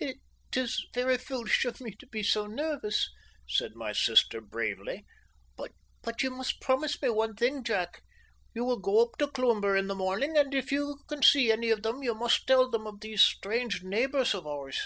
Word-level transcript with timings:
"It 0.00 0.16
is 0.56 0.86
very 0.94 1.18
foolish 1.18 1.66
of 1.66 1.78
me 1.78 1.90
to 2.00 2.06
be 2.06 2.22
so 2.22 2.46
nervous," 2.46 3.10
said 3.46 3.74
my 3.76 3.92
sister 3.92 4.40
bravely. 4.40 5.04
"But 5.58 6.22
you 6.22 6.30
must 6.30 6.62
promise 6.62 7.02
me 7.02 7.10
one 7.10 7.36
thing, 7.36 7.62
Jack. 7.62 8.00
You 8.54 8.64
will 8.64 8.78
go 8.80 9.02
up 9.02 9.18
to 9.18 9.26
Cloomber 9.26 9.76
in 9.76 9.88
the 9.88 9.94
morning, 9.94 10.38
and 10.38 10.54
if 10.54 10.72
you 10.72 11.00
can 11.06 11.22
see 11.22 11.52
any 11.52 11.68
of 11.68 11.82
them 11.82 12.02
you 12.02 12.14
must 12.14 12.46
tell 12.46 12.70
them 12.70 12.86
of 12.86 13.00
these 13.02 13.22
strange 13.22 13.82
neighbours 13.82 14.32
of 14.34 14.46
ours. 14.46 14.80